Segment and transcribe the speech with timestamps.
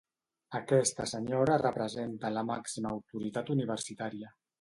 [0.59, 4.33] Aquesta senyora representa la màxima autoritat universitària.